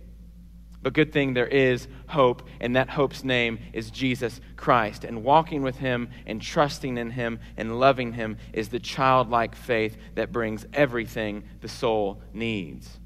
But 0.80 0.92
good 0.92 1.12
thing 1.12 1.34
there 1.34 1.46
is 1.46 1.88
hope, 2.08 2.42
and 2.60 2.76
that 2.76 2.88
hope's 2.88 3.24
name 3.24 3.58
is 3.72 3.90
Jesus 3.90 4.40
Christ. 4.56 5.04
And 5.04 5.24
walking 5.24 5.62
with 5.62 5.76
Him 5.76 6.10
and 6.24 6.40
trusting 6.40 6.96
in 6.96 7.10
Him 7.10 7.40
and 7.56 7.80
loving 7.80 8.12
Him 8.12 8.38
is 8.52 8.68
the 8.68 8.78
childlike 8.78 9.56
faith 9.56 9.96
that 10.14 10.30
brings 10.30 10.66
everything 10.72 11.42
the 11.60 11.68
soul 11.68 12.22
needs. 12.32 13.00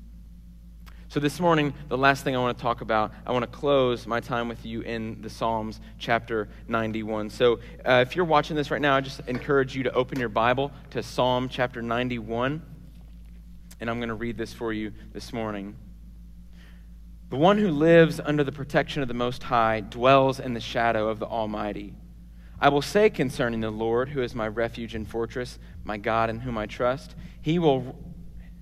So, 1.09 1.21
this 1.21 1.40
morning, 1.40 1.75
the 1.88 1.99
last 1.99 2.25
thing 2.25 2.35
I 2.35 2.38
want 2.38 2.57
to 2.57 2.62
talk 2.62 2.81
about, 2.81 3.12
I 3.26 3.33
want 3.33 3.42
to 3.42 3.59
close 3.59 4.07
my 4.07 4.21
time 4.21 4.49
with 4.49 4.64
you 4.64 4.81
in 4.81 5.21
the 5.21 5.28
Psalms, 5.28 5.81
chapter 5.99 6.49
91. 6.69 7.31
So, 7.31 7.59
uh, 7.87 8.04
if 8.07 8.16
you're 8.16 8.25
watching 8.25 8.57
this 8.57 8.71
right 8.71 8.81
now, 8.81 8.97
I 8.97 9.00
just 9.02 9.21
encourage 9.26 9.76
you 9.76 9.83
to 9.83 9.92
open 9.92 10.19
your 10.19 10.31
Bible 10.31 10.73
to 10.90 11.02
Psalm 11.02 11.49
chapter 11.50 11.83
91. 11.83 12.62
And 13.81 13.90
I'm 13.90 13.99
going 13.99 14.09
to 14.09 14.14
read 14.14 14.38
this 14.38 14.54
for 14.54 14.73
you 14.73 14.92
this 15.12 15.35
morning. 15.35 15.76
The 17.32 17.38
one 17.38 17.56
who 17.56 17.70
lives 17.70 18.20
under 18.22 18.44
the 18.44 18.52
protection 18.52 19.00
of 19.00 19.08
the 19.08 19.14
Most 19.14 19.44
High 19.44 19.80
dwells 19.80 20.38
in 20.38 20.52
the 20.52 20.60
shadow 20.60 21.08
of 21.08 21.18
the 21.18 21.24
Almighty. 21.24 21.94
I 22.60 22.68
will 22.68 22.82
say 22.82 23.08
concerning 23.08 23.60
the 23.60 23.70
Lord, 23.70 24.10
who 24.10 24.20
is 24.20 24.34
my 24.34 24.46
refuge 24.46 24.94
and 24.94 25.08
fortress, 25.08 25.58
my 25.82 25.96
God 25.96 26.28
in 26.28 26.40
whom 26.40 26.58
I 26.58 26.66
trust, 26.66 27.14
he 27.40 27.58
will 27.58 27.98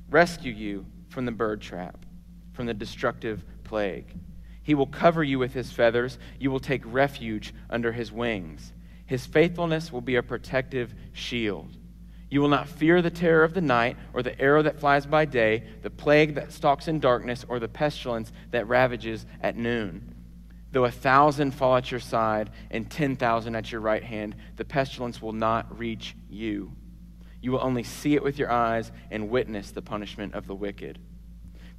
rescue 0.08 0.52
you 0.52 0.86
from 1.08 1.26
the 1.26 1.32
bird 1.32 1.60
trap, 1.60 2.06
from 2.52 2.66
the 2.66 2.72
destructive 2.72 3.42
plague. 3.64 4.14
He 4.62 4.76
will 4.76 4.86
cover 4.86 5.24
you 5.24 5.40
with 5.40 5.52
his 5.52 5.72
feathers. 5.72 6.16
You 6.38 6.52
will 6.52 6.60
take 6.60 6.82
refuge 6.84 7.52
under 7.70 7.90
his 7.90 8.12
wings. 8.12 8.72
His 9.04 9.26
faithfulness 9.26 9.90
will 9.90 10.00
be 10.00 10.14
a 10.14 10.22
protective 10.22 10.94
shield. 11.12 11.76
You 12.30 12.40
will 12.40 12.49
not 12.49 12.68
fear 12.68 13.02
the 13.02 13.10
terror 13.10 13.42
of 13.42 13.54
the 13.54 13.60
night, 13.60 13.96
or 14.14 14.22
the 14.22 14.40
arrow 14.40 14.62
that 14.62 14.78
flies 14.78 15.04
by 15.04 15.25
day, 15.25 15.64
the 15.82 15.90
plague 15.90 16.37
that 16.37 16.52
stalks 16.52 16.87
in 16.87 17.00
darkness, 17.00 17.44
or 17.49 17.58
the 17.58 17.68
pestilence 17.68 18.32
that 18.52 18.68
ravages 18.68 19.26
at 19.40 19.56
noon. 19.56 20.14
Though 20.70 20.84
a 20.84 20.92
thousand 20.92 21.50
fall 21.50 21.76
at 21.76 21.90
your 21.90 21.99
side 21.99 22.50
and 22.70 22.88
ten 22.88 23.16
thousand 23.16 23.56
at 23.56 23.72
your 23.72 23.80
right 23.80 24.04
hand, 24.04 24.37
the 24.54 24.64
pestilence 24.64 25.20
will 25.20 25.32
not 25.32 25.76
reach 25.76 26.14
you. 26.28 26.70
You 27.42 27.50
will 27.50 27.64
only 27.64 27.82
see 27.82 28.14
it 28.14 28.22
with 28.22 28.38
your 28.38 28.52
eyes 28.52 28.92
and 29.10 29.28
witness 29.28 29.72
the 29.72 29.82
punishment 29.82 30.34
of 30.34 30.46
the 30.46 30.54
wicked. 30.54 31.00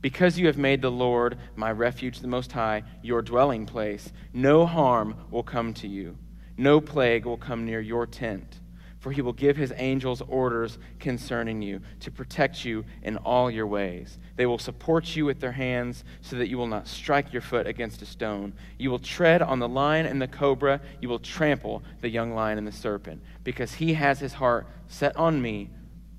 Because 0.01 0.38
you 0.38 0.48
have 0.48 0.58
made 0.58 0.81
the 0.81 0.91
Lord, 0.91 1.38
my 1.55 1.72
refuge, 1.72 2.20
the 2.20 2.27
Most 2.27 2.51
High, 2.51 2.84
your 3.01 3.22
dwelling 3.22 3.65
place, 3.65 4.12
no 4.34 4.65
harm 4.65 5.15
will 5.29 5.43
come 5.43 5.74
to 5.75 5.88
you, 5.88 6.17
no 6.58 6.81
plague 6.81 7.25
will 7.25 7.38
come 7.38 7.65
near 7.65 7.79
your 7.79 8.05
tent 8.05 8.61
for 9.01 9.12
he 9.12 9.22
will 9.22 9.34
give 9.34 9.58
his 9.58 9.74
angels 9.77 10.22
orders 10.27 10.77
concerning 11.00 11.62
you 11.62 11.81
to 12.00 12.12
protect 12.12 12.63
you 12.63 12.86
in 13.01 13.17
all 13.17 13.50
your 13.50 13.65
ways. 13.65 14.20
They 14.36 14.46
will 14.46 14.60
support 14.60 15.15
you 15.15 15.25
with 15.25 15.39
their 15.39 15.51
hands 15.51 16.03
so 16.22 16.36
that 16.38 16.50
you 16.50 16.58
will 16.58 16.67
not 16.67 16.88
strike 16.88 17.34
your 17.34 17.41
foot 17.41 17.65
against 17.65 18.03
a 18.03 18.05
stone. 18.05 18.53
You 18.77 18.91
will 18.91 19.00
tread 19.00 19.41
on 19.41 19.58
the 19.58 19.67
lion 19.67 20.05
and 20.05 20.22
the 20.22 20.27
cobra. 20.27 20.79
You 21.01 21.10
will 21.10 21.17
trample 21.17 21.81
the 22.01 22.10
young 22.10 22.36
lion 22.36 22.60
and 22.60 22.67
the 22.67 22.72
serpent. 22.72 23.24
Because 23.43 23.74
he 23.74 23.96
has 23.96 24.20
his 24.20 24.34
heart 24.34 24.67
set 24.88 25.17
on 25.17 25.41
me, 25.41 25.72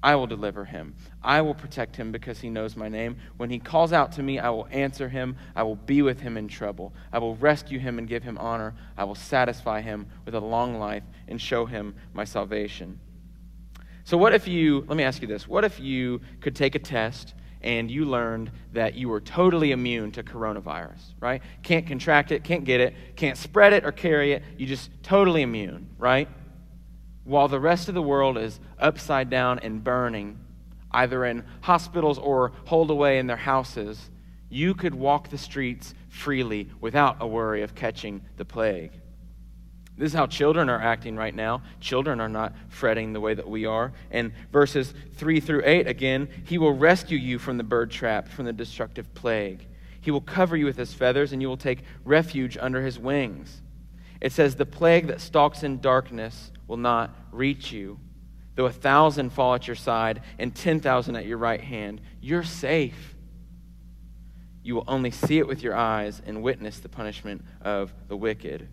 I 0.02 0.16
will 0.16 0.26
deliver 0.26 0.64
him. 0.64 0.94
I 1.23 1.40
will 1.42 1.54
protect 1.54 1.94
him 1.94 2.11
because 2.11 2.40
he 2.40 2.50
knows 2.50 2.76
my 2.76 2.88
name. 2.88 3.16
When 3.37 3.50
he 3.50 3.61
calls 3.61 3.92
out 3.92 4.12
to 4.12 4.23
me, 4.23 4.38
I 4.38 4.50
will 4.50 4.66
answer 4.71 5.09
him. 5.09 5.37
I 5.54 5.62
will 5.62 5.76
be 5.76 6.02
with 6.02 6.21
him 6.21 6.37
in 6.37 6.49
trouble. 6.49 6.92
I 7.12 7.18
will 7.18 7.37
rescue 7.37 7.78
him 7.78 7.99
and 7.99 8.09
give 8.09 8.25
him 8.25 8.37
honor. 8.38 8.75
I 8.97 9.04
will 9.04 9.14
satisfy 9.14 9.80
him 9.80 10.06
with 10.25 10.35
a 10.35 10.40
long 10.40 10.78
life 10.78 11.04
and 11.28 11.40
show 11.40 11.66
him 11.66 11.94
my 12.14 12.25
salvation. 12.25 12.99
So, 14.04 14.18
what 14.18 14.35
if 14.35 14.49
you, 14.49 14.85
let 14.88 14.97
me 14.97 15.04
ask 15.04 15.23
you 15.23 15.28
this, 15.28 15.47
what 15.47 15.64
if 15.64 15.78
you 15.78 16.21
could 16.40 16.56
take 16.56 16.75
a 16.75 16.80
test 16.80 17.35
and 17.62 17.88
you 17.88 18.04
learned 18.04 18.50
that 18.73 18.94
you 18.94 19.09
were 19.09 19.21
totally 19.21 19.71
immune 19.71 20.11
to 20.12 20.25
coronavirus, 20.25 21.14
right? 21.21 21.40
Can't 21.62 21.87
contract 21.87 22.32
it, 22.32 22.42
can't 22.42 22.64
get 22.64 22.80
it, 22.80 22.94
can't 23.14 23.38
spread 23.38 23.73
it 23.73 23.85
or 23.85 23.92
carry 23.92 24.32
it. 24.32 24.42
You 24.59 24.66
just 24.66 24.90
totally 25.04 25.42
immune, 25.42 25.88
right? 25.97 26.28
While 27.24 27.48
the 27.48 27.60
rest 27.60 27.88
of 27.88 27.94
the 27.94 28.02
world 28.02 28.36
is 28.36 28.58
upside 28.78 29.30
down 29.30 29.58
and 29.60 29.82
burning, 29.84 30.38
either 30.90 31.24
in 31.24 31.44
hospitals 31.62 32.18
or 32.18 32.52
holed 32.66 32.90
away 32.90 33.18
in 33.18 33.26
their 33.26 33.36
houses, 33.36 34.10
you 34.48 34.74
could 34.74 34.94
walk 34.94 35.28
the 35.28 35.38
streets 35.38 35.94
freely 36.08 36.68
without 36.80 37.16
a 37.20 37.26
worry 37.26 37.62
of 37.62 37.74
catching 37.74 38.20
the 38.36 38.44
plague. 38.44 38.92
This 39.96 40.12
is 40.12 40.18
how 40.18 40.26
children 40.26 40.68
are 40.68 40.80
acting 40.80 41.16
right 41.16 41.34
now. 41.34 41.62
Children 41.80 42.20
are 42.20 42.28
not 42.28 42.54
fretting 42.68 43.12
the 43.12 43.20
way 43.20 43.34
that 43.34 43.48
we 43.48 43.66
are. 43.66 43.92
And 44.10 44.32
verses 44.50 44.94
3 45.14 45.38
through 45.40 45.62
8 45.64 45.86
again, 45.86 46.28
he 46.44 46.58
will 46.58 46.72
rescue 46.72 47.18
you 47.18 47.38
from 47.38 47.58
the 47.58 47.64
bird 47.64 47.90
trap, 47.90 48.28
from 48.28 48.46
the 48.46 48.52
destructive 48.52 49.12
plague. 49.14 49.66
He 50.00 50.10
will 50.10 50.22
cover 50.22 50.56
you 50.56 50.64
with 50.64 50.76
his 50.76 50.92
feathers, 50.92 51.32
and 51.32 51.40
you 51.40 51.48
will 51.48 51.56
take 51.56 51.84
refuge 52.04 52.58
under 52.60 52.82
his 52.82 52.98
wings. 52.98 53.62
It 54.20 54.32
says, 54.32 54.56
The 54.56 54.66
plague 54.66 55.06
that 55.08 55.20
stalks 55.20 55.62
in 55.62 55.80
darkness 55.80 56.50
will 56.72 56.78
not 56.78 57.14
reach 57.32 57.70
you. 57.70 58.00
Though 58.54 58.64
a 58.64 58.72
thousand 58.72 59.34
fall 59.34 59.54
at 59.54 59.66
your 59.66 59.76
side 59.76 60.22
and 60.38 60.54
10,000 60.54 61.16
at 61.16 61.26
your 61.26 61.36
right 61.36 61.60
hand, 61.60 62.00
you're 62.22 62.42
safe. 62.42 63.14
You 64.62 64.76
will 64.76 64.84
only 64.88 65.10
see 65.10 65.36
it 65.36 65.46
with 65.46 65.62
your 65.62 65.76
eyes 65.76 66.22
and 66.24 66.42
witness 66.42 66.78
the 66.78 66.88
punishment 66.88 67.44
of 67.60 67.92
the 68.08 68.16
wicked. 68.16 68.68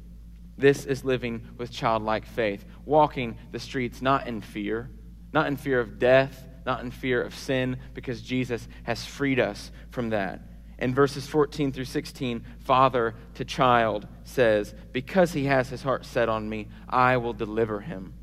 This 0.57 0.85
is 0.85 1.03
living 1.03 1.45
with 1.57 1.73
childlike 1.73 2.25
faith, 2.25 2.63
walking 2.85 3.37
the 3.51 3.59
streets 3.59 4.01
not 4.01 4.27
in 4.27 4.39
fear, 4.39 4.89
not 5.33 5.47
in 5.47 5.57
fear 5.57 5.81
of 5.81 5.99
death, 5.99 6.45
not 6.65 6.79
in 6.79 6.91
fear 6.91 7.21
of 7.21 7.35
sin, 7.35 7.79
because 7.93 8.21
Jesus 8.21 8.65
has 8.83 9.03
freed 9.03 9.41
us 9.41 9.71
from 9.89 10.11
that. 10.11 10.39
In 10.79 10.95
verses 10.95 11.27
14 11.27 11.74
through 11.74 11.86
16, 11.86 12.43
father 12.59 13.13
to 13.36 13.45
child 13.45 14.07
says, 14.24 14.74
Because 14.93 15.33
he 15.33 15.45
has 15.45 15.69
his 15.69 15.83
heart 15.83 16.05
set 16.05 16.29
on 16.29 16.50
me, 16.50 16.69
I 16.88 17.17
will 17.17 17.33
deliver 17.33 17.81
him. 17.81 18.13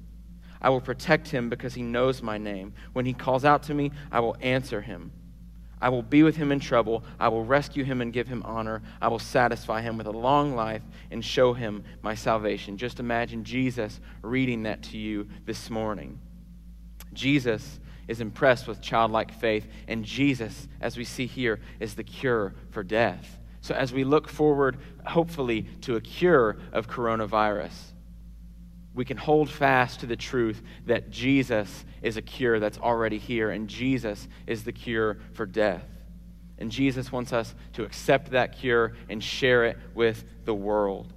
I 0.61 0.71
will 0.71 0.81
protect 0.81 1.29
him 1.29 1.51
because 1.51 1.75
he 1.75 1.83
knows 1.83 2.23
my 2.23 2.39
name. 2.39 2.73
When 2.95 3.05
he 3.05 3.13
calls 3.13 3.45
out 3.45 3.63
to 3.65 3.75
me, 3.75 3.93
I 4.11 4.21
will 4.21 4.37
answer 4.41 4.81
him. 4.81 5.13
I 5.83 5.91
will 5.91 6.03
be 6.03 6.23
with 6.23 6.37
him 6.37 6.51
in 6.51 6.59
trouble. 6.59 7.05
I 7.21 7.29
will 7.29 7.45
rescue 7.45 7.85
him 7.85 8.01
and 8.01 8.13
give 8.13 8.27
him 8.27 8.43
honor. 8.45 8.83
I 9.03 9.09
will 9.09 9.19
satisfy 9.19 9.83
him 9.83 9.99
with 9.99 10.07
a 10.07 10.11
long 10.13 10.57
life 10.57 10.83
and 11.11 11.23
show 11.23 11.53
him 11.53 11.85
my 12.01 12.15
salvation. 12.15 12.79
Just 12.79 12.99
imagine 12.99 13.45
Jesus 13.45 14.01
reading 14.23 14.63
that 14.63 14.83
to 14.85 14.97
you 14.97 15.29
this 15.45 15.69
morning. 15.69 16.19
Jesus 17.13 17.79
is 18.09 18.21
impressed 18.21 18.69
with 18.69 18.81
childlike 18.81 19.33
faith, 19.33 19.67
and 19.89 20.05
Jesus, 20.05 20.69
as 20.81 20.97
we 20.97 21.05
see 21.05 21.27
here, 21.27 21.61
is 21.81 21.95
the 21.95 22.05
cure 22.05 22.55
for 22.71 22.83
death. 22.83 23.39
So, 23.61 23.75
as 23.75 23.93
we 23.93 24.05
look 24.05 24.29
forward, 24.29 24.79
hopefully, 25.05 25.63
to 25.83 25.97
a 25.97 26.01
cure 26.01 26.57
of 26.73 26.89
coronavirus, 26.89 27.73
we 28.95 29.05
can 29.05 29.17
hold 29.17 29.51
fast 29.51 30.01
to 30.01 30.07
the 30.07 30.17
truth 30.17 30.63
that 30.87 31.11
Jesus 31.11 31.85
is 32.01 32.17
a 32.17 32.23
cure 32.23 32.61
that's 32.61 32.79
already 32.79 33.19
here, 33.19 33.51
and 33.51 33.69
Jesus 33.69 34.29
is 34.47 34.65
the 34.65 34.73
cure 34.73 35.19
for 35.33 35.45
death. 35.45 35.85
And 36.59 36.71
Jesus 36.71 37.13
wants 37.13 37.33
us 37.33 37.55
to 37.75 37.85
accept 37.85 38.31
that 38.31 38.57
cure 38.57 38.95
and 39.09 39.23
share 39.23 39.65
it 39.65 39.77
with 39.95 40.25
the 40.45 40.55
world. 40.55 41.13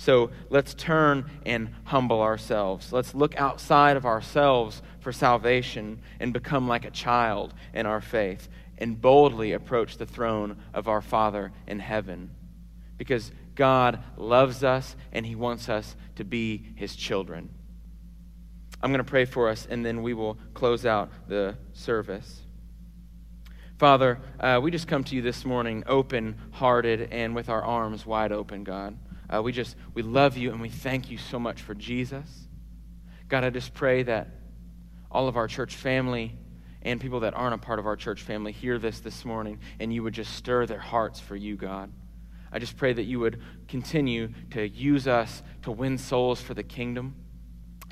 So 0.00 0.30
let's 0.48 0.72
turn 0.72 1.30
and 1.44 1.68
humble 1.84 2.22
ourselves. 2.22 2.90
Let's 2.90 3.14
look 3.14 3.38
outside 3.38 3.98
of 3.98 4.06
ourselves 4.06 4.80
for 5.00 5.12
salvation 5.12 6.00
and 6.18 6.32
become 6.32 6.66
like 6.66 6.86
a 6.86 6.90
child 6.90 7.52
in 7.74 7.84
our 7.84 8.00
faith 8.00 8.48
and 8.78 8.98
boldly 8.98 9.52
approach 9.52 9.98
the 9.98 10.06
throne 10.06 10.56
of 10.72 10.88
our 10.88 11.02
Father 11.02 11.52
in 11.66 11.80
heaven. 11.80 12.30
Because 12.96 13.30
God 13.54 14.02
loves 14.16 14.64
us 14.64 14.96
and 15.12 15.26
He 15.26 15.34
wants 15.34 15.68
us 15.68 15.94
to 16.16 16.24
be 16.24 16.64
His 16.76 16.96
children. 16.96 17.50
I'm 18.80 18.92
going 18.92 19.04
to 19.04 19.10
pray 19.10 19.26
for 19.26 19.50
us 19.50 19.66
and 19.68 19.84
then 19.84 20.00
we 20.00 20.14
will 20.14 20.38
close 20.54 20.86
out 20.86 21.10
the 21.28 21.58
service. 21.74 22.40
Father, 23.76 24.18
uh, 24.40 24.60
we 24.62 24.70
just 24.70 24.88
come 24.88 25.04
to 25.04 25.14
you 25.14 25.20
this 25.20 25.44
morning 25.44 25.84
open 25.86 26.36
hearted 26.52 27.12
and 27.12 27.34
with 27.34 27.50
our 27.50 27.62
arms 27.62 28.06
wide 28.06 28.32
open, 28.32 28.64
God. 28.64 28.96
Uh, 29.32 29.40
we 29.42 29.52
just, 29.52 29.76
we 29.94 30.02
love 30.02 30.36
you 30.36 30.50
and 30.50 30.60
we 30.60 30.68
thank 30.68 31.10
you 31.10 31.16
so 31.16 31.38
much 31.38 31.62
for 31.62 31.74
Jesus. 31.74 32.26
God, 33.28 33.44
I 33.44 33.50
just 33.50 33.72
pray 33.74 34.02
that 34.02 34.28
all 35.10 35.28
of 35.28 35.36
our 35.36 35.46
church 35.46 35.76
family 35.76 36.36
and 36.82 37.00
people 37.00 37.20
that 37.20 37.34
aren't 37.34 37.54
a 37.54 37.58
part 37.58 37.78
of 37.78 37.86
our 37.86 37.96
church 37.96 38.22
family 38.22 38.50
hear 38.52 38.78
this 38.78 39.00
this 39.00 39.24
morning 39.24 39.60
and 39.78 39.92
you 39.92 40.02
would 40.02 40.14
just 40.14 40.34
stir 40.34 40.66
their 40.66 40.80
hearts 40.80 41.20
for 41.20 41.36
you, 41.36 41.56
God. 41.56 41.92
I 42.52 42.58
just 42.58 42.76
pray 42.76 42.92
that 42.92 43.04
you 43.04 43.20
would 43.20 43.40
continue 43.68 44.32
to 44.50 44.68
use 44.68 45.06
us 45.06 45.42
to 45.62 45.70
win 45.70 45.98
souls 45.98 46.40
for 46.40 46.54
the 46.54 46.64
kingdom. 46.64 47.14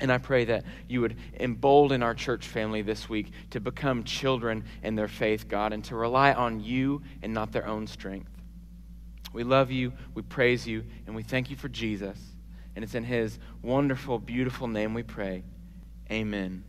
And 0.01 0.11
I 0.11 0.17
pray 0.17 0.45
that 0.45 0.63
you 0.87 1.01
would 1.01 1.17
embolden 1.39 2.03
our 2.03 2.13
church 2.13 2.45
family 2.45 2.81
this 2.81 3.07
week 3.07 3.31
to 3.51 3.61
become 3.61 4.03
children 4.03 4.65
in 4.83 4.95
their 4.95 5.07
faith, 5.07 5.47
God, 5.47 5.71
and 5.71 5.83
to 5.85 5.95
rely 5.95 6.33
on 6.33 6.59
you 6.59 7.01
and 7.21 7.33
not 7.33 7.51
their 7.53 7.67
own 7.67 7.87
strength. 7.87 8.38
We 9.33 9.43
love 9.43 9.71
you, 9.71 9.93
we 10.13 10.21
praise 10.21 10.67
you, 10.67 10.83
and 11.05 11.15
we 11.15 11.23
thank 11.23 11.49
you 11.49 11.55
for 11.55 11.69
Jesus. 11.69 12.17
And 12.75 12.83
it's 12.83 12.95
in 12.95 13.03
his 13.03 13.39
wonderful, 13.61 14.19
beautiful 14.19 14.67
name 14.67 14.93
we 14.93 15.03
pray. 15.03 15.43
Amen. 16.11 16.63